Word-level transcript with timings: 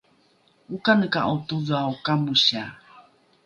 okaneka’o 0.75 1.33
todhao 1.47 1.91
kamosia? 2.05 2.65